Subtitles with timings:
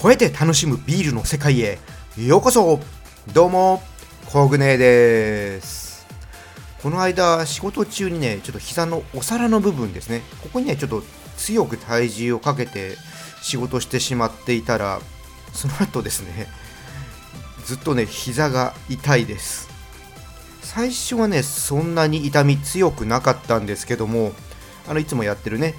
[0.00, 1.78] 超えて楽しむビールの世界へ。
[2.16, 2.80] ようこそ。
[3.32, 3.82] どうも
[4.26, 6.06] コグネです。
[6.82, 10.22] この間仕事中にねちょっと膝のお皿の部分ですね。
[10.42, 11.02] ここにねちょっと
[11.36, 12.96] 強く体重をかけて
[13.42, 15.00] 仕事してしまっていたら
[15.52, 16.46] その後ですね
[17.64, 19.68] ずっとね膝が痛いです。
[20.62, 24.32] 最初はねそんなに痛み強くなかったんですけども
[24.86, 25.74] あのいつもやってるね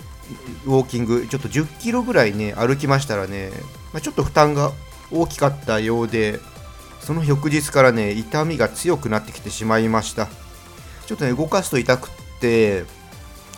[0.65, 3.51] ウォーキングちょっと10キロぐらいね歩きましたらね、
[3.93, 4.71] まあ、ちょっと負担が
[5.11, 6.39] 大きかったようで
[6.99, 10.27] その翌日からね痛みが強くなってきてしまいました。
[11.07, 12.83] ちょっとね動かすと痛くって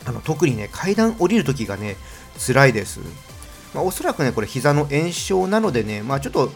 [0.06, 1.98] あの特にね階段降りるときがね
[2.38, 3.02] 辛いです、
[3.74, 6.52] まあ、おそらくねこれ膝の炎症なのでねまあちょっと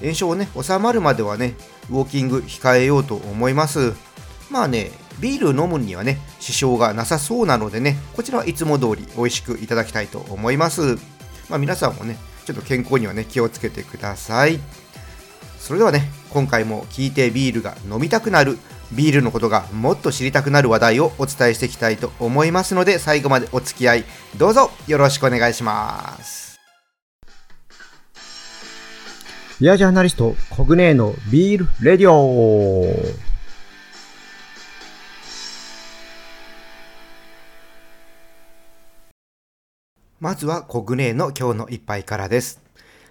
[0.00, 1.54] 炎症をね収まるまではね
[1.90, 3.94] ウォーキング控えようと思います。
[4.50, 10.96] まあねビール飲むにはね支障がなさそうなのでねこちらはいつも通り美味しくいただきたいと思います。
[11.48, 14.58] まあ、皆さんもねちょっと健康にはね気をつけてください。
[15.58, 18.58] それではね今回も聞いてビールが飲みたくなる
[18.92, 24.04] ビールのことがもっと知りたくなる話題をお伝えしていきたいと思いますので最後までお付き合い
[24.36, 26.58] どうぞよろしくお願いします。
[29.60, 33.31] ビアジャーナリストコグネーのビールレディオ。
[40.22, 42.62] まずはコグネーの今日の一杯からです。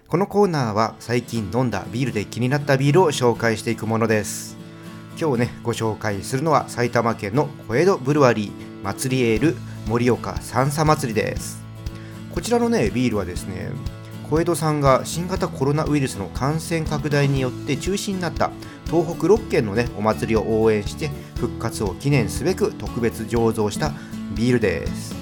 [0.08, 4.56] このコーナーは最近飲んだビールで気になったビールを紹介していくものです。
[5.20, 8.50] 今日ね、ご紹介するのは埼玉県の小江戸ブルワリー
[8.82, 9.56] 祭りエール
[9.88, 11.62] 盛岡三叉祭りです。
[12.34, 13.72] こちらのね、ビールはですね、
[14.30, 18.50] 小江戸さんが新型コロナウイルスの感染拡大によって中止になった
[18.86, 23.92] 東北6県のねお祭りを応援して復活を記念すべく特別醸造した
[24.34, 25.21] ビールです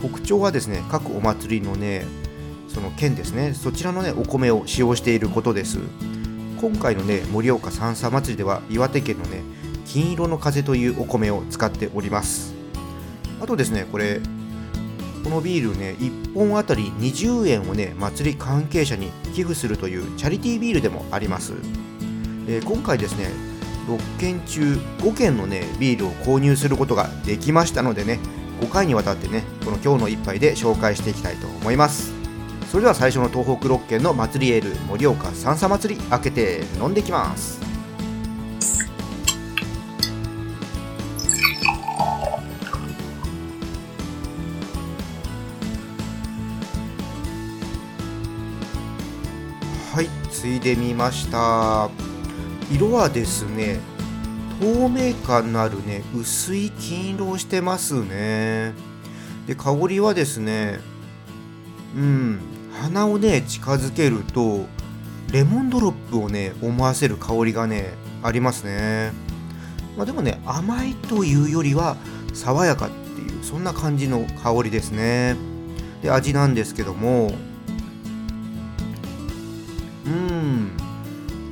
[0.00, 2.04] 特徴はですね各お祭りのね
[2.68, 5.78] その県ですねそちらのねお米を使用していることです。
[6.60, 9.42] 今回のね盛岡三叉祭りでは岩手県のね
[9.86, 12.54] 金色の風というお米を使っております。
[13.40, 14.20] あとですねこれ
[15.24, 21.52] このビールね1本あたり20円をね祭り関係者に寄付するというチャリティービールでもあります、
[22.48, 23.30] えー、今回ですね
[23.86, 28.18] 6件中5件のねビールを購入することができましたのでね
[28.60, 32.12] 5回にわたってねこの今日の一杯で紹介していきたいと思います。
[32.70, 37.58] それでは最初の東北6県の祭りエール盛岡三叉祭り開けて飲んできます。
[49.92, 51.90] はいついでみました。
[52.70, 53.80] 色はですね
[54.60, 58.74] 透明感のあるね薄い金色をしてますね。
[59.46, 60.78] で香りはですね
[61.96, 62.40] うん
[62.72, 64.66] 鼻をね近づけると
[65.32, 69.12] レモンドロップをね思わせる香りがねありますね。
[69.96, 71.96] まあ、でもね甘いというよりは
[72.32, 75.36] 爽やかっていうそんな感じの香りですね。
[76.02, 77.32] で味なんですけども
[80.06, 80.70] うん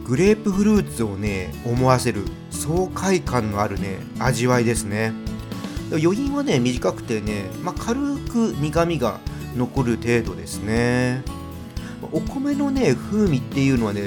[0.04, 2.24] グレープフルーツをね思わせる
[2.68, 5.14] 爽快感のあるね味わいですね。
[5.90, 9.20] 余韻はね短くてね、まあ、軽く苦みが
[9.56, 11.22] 残る程度ですね。
[12.12, 14.02] お米のね風味っていうのはね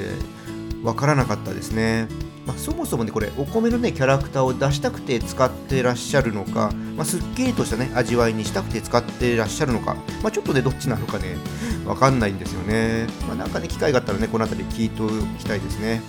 [0.84, 2.06] わからなかったですね、
[2.46, 11.36] まあ、そもそもねこれお米のねキャラクターを出したくて使ってらっしゃるのか、まあ、すっきりとしたね味わいにしたくて使ってらっしゃるのか、まあ、ちょっとねどっちなのかね
[11.84, 15.08] わかんないんですよね、まあ、なんかね機会があったらねこの辺り聞いてお
[15.38, 16.00] きたいですね。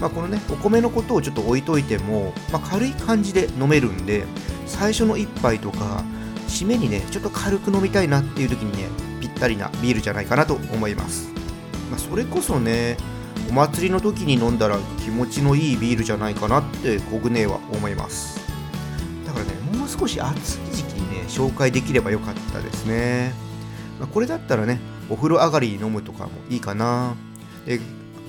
[0.00, 4.24] まあ、このねお米のことをちょっと置いといても、まあ、軽い感じで飲めるんで
[4.66, 6.02] 最初の1杯とか
[6.48, 8.88] 締めにねちょっと軽く飲みたいなっていう時にね
[9.20, 11.30] ぴったりなビールじゃないかなと思います、
[11.90, 12.96] まあ、それこそね
[13.48, 18.40] お祭りの時に飲んだら気持ちのいいビールじゃないかなってコグネは思います。
[19.26, 23.32] だからねもう少し暑い時期にね紹介できればよかったですね、
[23.98, 27.16] まあ、これだったらねお風呂上がりに飲むとかもいいかな。
[27.66, 27.80] で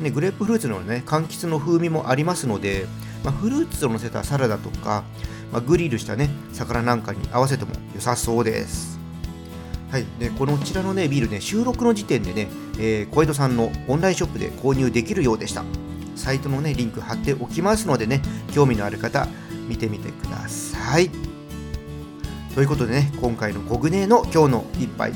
[0.01, 2.85] ね、グレープフルーツのね柑橘の風味もありますので、
[3.23, 5.03] まあ、フルーツをのせたサラダとか、
[5.51, 8.99] まあ、グリルしたね魚なんかに合わせても良さそうです。
[9.91, 12.47] はい、でこのこちらの、ね、ビールね収録の時点でね、
[12.79, 15.63] えー、小江戸さんのオンラインショップで購入できるようでした。
[16.15, 18.21] サイトの、ね、リンク貼っておきますのでね
[18.53, 19.27] 興味のある方
[19.67, 21.09] 見てみてください。
[22.55, 25.13] ということでね今回のコグネの今日の一杯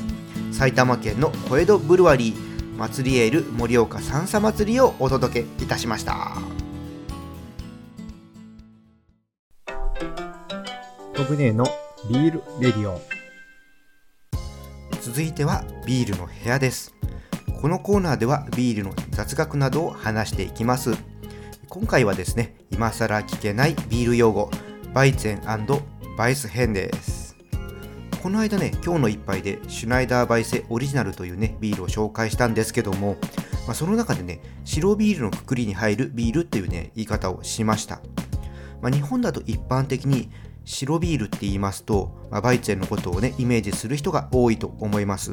[0.52, 2.55] 埼玉県の小江戸ブルワリー。
[2.76, 6.36] 祭りエール盛岡三叉祭りをお届けいたしました。
[11.14, 11.66] トグネの
[12.10, 13.00] ビールレディオ。
[15.00, 16.94] 続いてはビールの部屋です。
[17.60, 20.94] このコーナーではビールの雑学などを話していきます。
[21.68, 24.50] 今回はですね今更聞けないビール用語
[24.94, 27.25] バイツェンバイス編です
[28.26, 33.18] この間ね今日の一杯でシュナイダーバイセオリジナルというねビールを紹介したんですけども、
[33.68, 38.00] まあ、その中でね白ビールのくくりに入るビールっていうね言い方をしました、
[38.82, 40.28] まあ、日本だと一般的に
[40.64, 45.30] 白ビールって言いますと、まあ、バイツェンのことをねイメージする人が多いと思います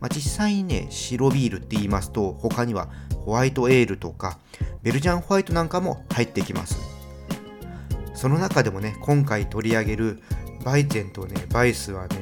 [0.00, 2.90] まあ、実際にね、白ビールって言いますと、他には
[3.24, 4.38] ホワイトエールとか、
[4.82, 6.78] ベルジャンホワイトなんかも入ってきます。
[8.14, 10.22] その中でもね、今回取り上げる
[10.64, 12.16] バイゼンとね、バイスはね、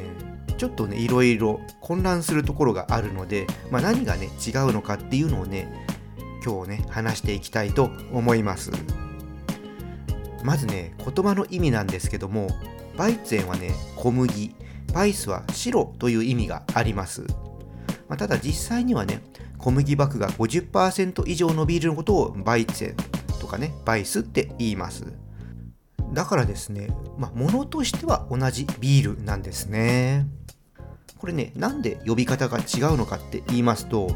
[0.58, 5.86] ちょっとね、いろいろ混乱するところがあるので、まあ、何がね、違うのかっていうのをね、
[6.44, 8.72] 今日ね、話していきたいと思います。
[10.42, 12.48] まずね、言葉の意味なんですけども、
[12.96, 14.54] バイゼンはね、小麦、
[14.92, 17.22] バイスは白という意味があります。
[18.08, 19.20] まあ、ただ実際にはね、
[19.58, 22.96] 小麦麦が50%以上のビールのことをバイツェン
[23.40, 25.04] とかね、バイスって言います。
[26.12, 26.88] だからですね、
[27.18, 30.26] まあ、物としては同じビールなんですね。
[31.18, 32.60] これね、なんで呼び方が違
[32.92, 34.14] うのかって言いますと、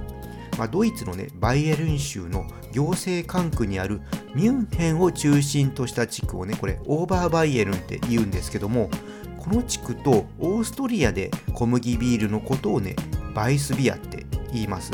[0.59, 4.01] まあ、ドイツのね、バイエルン州の行政管区にある
[4.35, 8.91] ミュンヘンを中心とした地区をね、これオーバーバイエルンって言うんですけども、
[9.39, 12.97] この地区とオーストリアで小麦ビールのことをね、
[13.35, 14.91] バイスビアって言います。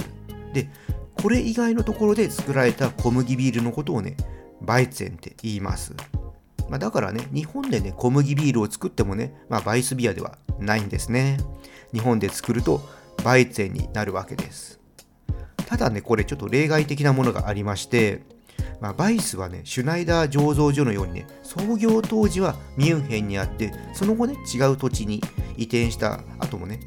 [0.52, 0.69] で、
[1.14, 4.16] これ以外のところで作られた小麦ビールのことをね、
[4.60, 5.94] バイツェンって言います。
[6.72, 11.36] まあ、だからね、日本でね、小麦ビールを作ってもね、まあ、バイスビアではないんですね。
[11.92, 12.80] 日本で作ると
[13.22, 14.80] バイツェンになるわけです。
[15.66, 18.22] ただね、これちょっと例外的なものがありまして、
[18.80, 25.22] まあ、バイスはね、シュナイダー醸造所のようにね、創業当時はミュンヘンにあって、その後ね、違う土地に
[25.58, 26.80] 移転した後もね、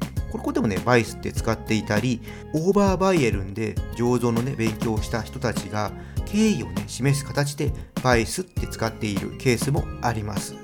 [0.46, 2.20] ここでもね、バイスって使っていたり、
[2.52, 5.90] オーバーバイエルンで醸造のね、勉強をした人たちが、
[6.24, 10.54] 敬意をね、示す形でバイスって使っているケースもあります。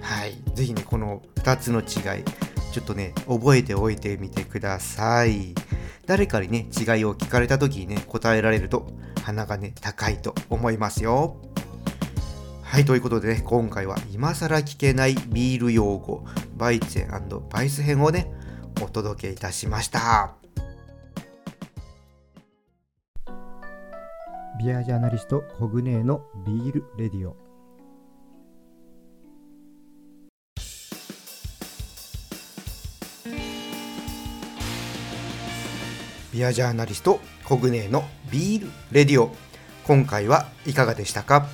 [0.00, 0.40] はい。
[0.54, 2.22] ぜひね、この2つの違い、
[2.70, 5.52] ちょっとね、覚えておいてみてください。
[6.06, 8.86] 誰かにね、違いを聞かれた時にね、答えられると、
[9.24, 11.36] 鼻がね、高いと思いますよ。
[12.62, 16.24] はい、ということでね、今回は今更聞けないビール用語、
[16.56, 18.35] バイツェンバイス編をね、
[18.82, 20.34] お届けいたしました。
[24.58, 27.36] ビアジャーナリストコグネーのビールレディオ。
[36.32, 39.30] ビアジャーナリストコグネーのビールレディオ。
[39.84, 41.46] 今回はいかがでしたか？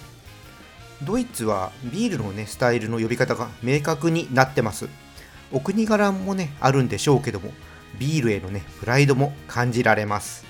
[1.04, 4.88] ドイツはビールのねスタイルの呼び方が明確になってます
[5.52, 7.52] お国柄もねあるんでしょうけども
[7.98, 10.44] ビールへのねプライドも感じられます、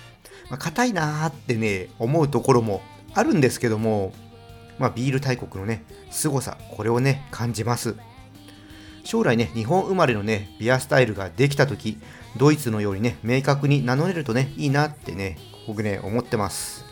[0.51, 2.83] まあ、いなーってね思うところも
[3.15, 4.13] あるんですけども
[4.79, 7.95] まあ、ビール大国のね凄さこれをね感じます。
[9.05, 11.99] 将来ね日本生まれのねビアスタイルができた時
[12.37, 16.85] ドイツのようにね明確に名乗れるとねいいなってね僕ね思ってます。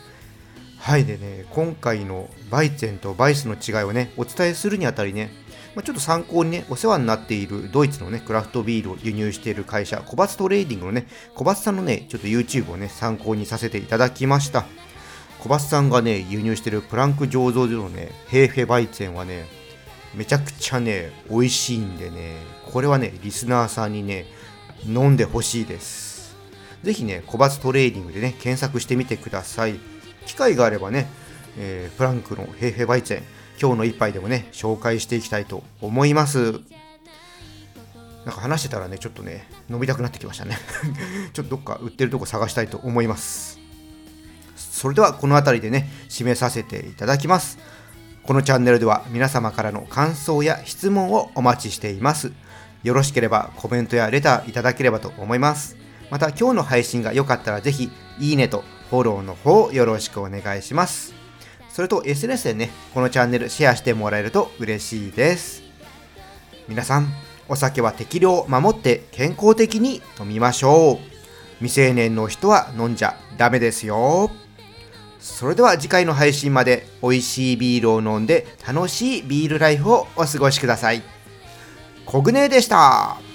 [0.77, 5.29] はいでね今回のバイツェンとバイスの違いをねお伝えするにあたりね、
[5.75, 14.65] まあ、ちょっと参考にねお世話になっているドイツのねクラフトビールを輸入している会社小松トレーディングのね小松さんのねちょっと YouTube をね参考にさせていただきました。
[15.39, 19.45] 小松さんがね輸入しているプランク醸造所のねヘーフェバイツェンはね
[20.13, 22.35] めちゃくちゃね美味しいんでね
[22.71, 24.25] これはねリスナーさんにね
[24.85, 26.35] 飲んでほしいです。
[26.83, 29.79] ぜひね小松トレーディングでね検索してみてください。
[30.25, 31.07] 機会があればね、
[31.57, 33.23] えー、プランクのヘーフェバイツェン、
[33.59, 36.59] 今日の一杯でもね、紹介していきたいと思います。
[38.25, 40.57] なんか話してたらね、ちょっとね、飲みたくなってきましたね。
[41.33, 43.59] ちょっとどっか売ってるとこ探したいと思います。
[44.55, 47.57] それではこの辺りでね、締めさせていただきます。
[48.23, 52.31] このチャンネルでは皆様からの感想や質問をお待ちしています。
[52.83, 55.75] よろしければコメントやレターいただければと思います。
[56.09, 61.20] また今日の配信が良かったらぜひいいねとフォローの方よろしくお願いします。
[61.73, 65.63] それと SNS でね、このチャンネルシェアしてもらえると嬉しいです。
[66.67, 67.07] 皆さん、
[67.47, 71.11] お酒は適量守って健康的に飲みましょう。
[71.59, 74.31] 未成年の人は飲んじゃダメですよ。
[75.19, 81.01] それでは次回の配信まで美味しいビールを飲んで楽しいビールライフをお過ごしください。
[82.05, 83.30] コグネでした。